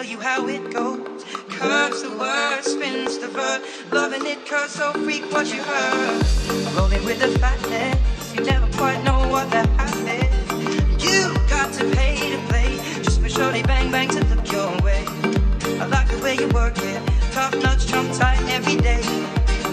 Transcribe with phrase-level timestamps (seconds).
[0.00, 1.24] tell you how it goes.
[1.50, 3.60] Curves the word, spins the verb.
[3.92, 6.24] Loving it, cause so freak what you heard.
[6.74, 11.04] Rolling with the fatness, you never quite know what the half is.
[11.04, 14.70] You got to pay to play, just for sure they bang bang to look your
[14.80, 15.04] way.
[15.82, 17.02] I like the way you work it,
[17.32, 19.04] top nuts, jump tight every day.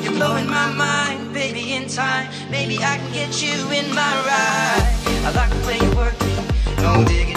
[0.02, 2.28] You're blowing my mind, baby, in time.
[2.52, 4.94] Maybe I can get you in my ride.
[5.28, 7.37] I like the way you work it, no digging.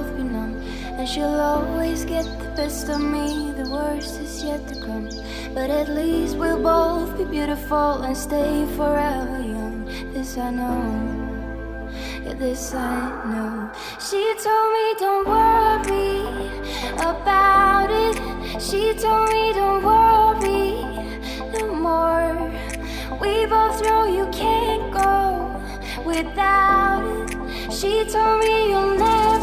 [0.00, 0.54] both be numb.
[0.98, 5.08] And she'll always get the best of me, the worst is yet to come.
[5.54, 9.84] But at least we'll both be beautiful and stay forever young.
[10.12, 11.90] This I know,
[12.24, 12.90] yeah, this I
[13.32, 13.70] know.
[14.06, 16.20] She told me don't worry
[17.12, 18.16] about it.
[18.60, 20.70] She told me don't worry
[21.54, 22.32] no more.
[23.20, 25.14] We both know you can't go
[26.04, 27.72] without it.
[27.72, 29.39] She told me you'll never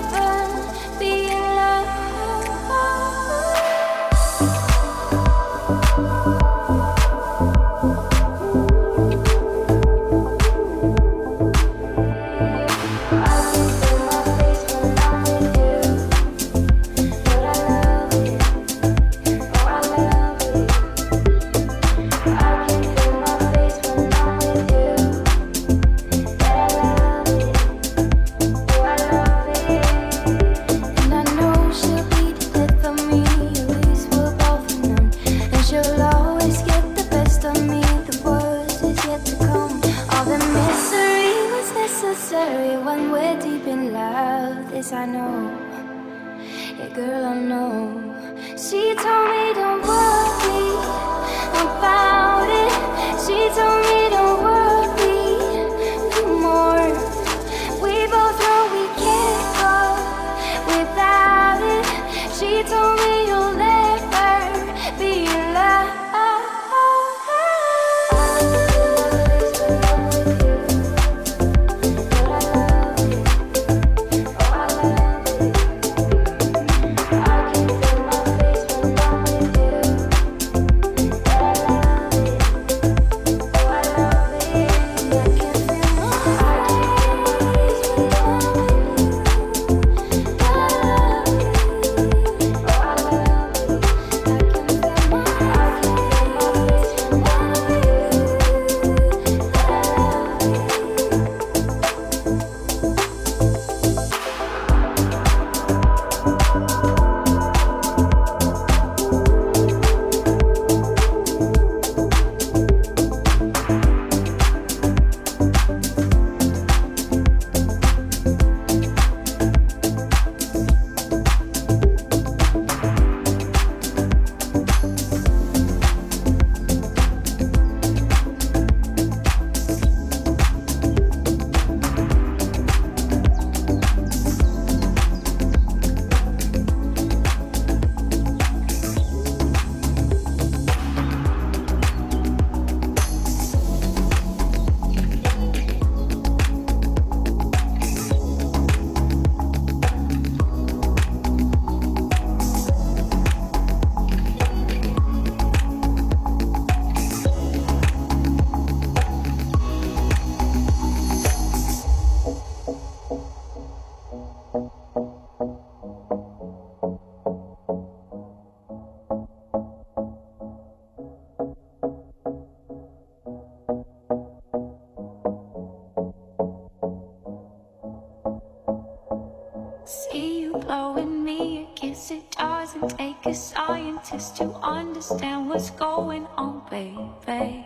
[185.98, 187.66] going on, baby.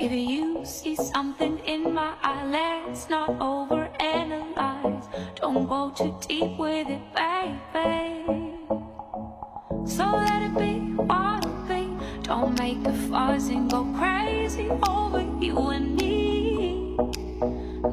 [0.00, 5.06] If you see something in my eye, let's not overanalyze.
[5.34, 8.56] Don't go too deep with it, baby.
[9.84, 11.82] So let it be what it be.
[12.22, 16.96] Don't make a fuss and go crazy over you and me.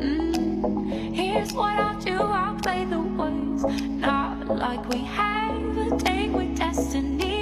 [0.06, 3.66] Mm, Here's what I'll do I'll play the words,
[4.08, 7.35] not like we have a date with destiny.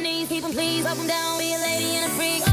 [0.00, 2.49] knees, keep them please, up them down, be a lady and a freak.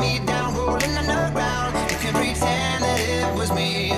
[0.00, 1.76] me down, rolling underground.
[1.90, 3.89] If you pretend that it was me.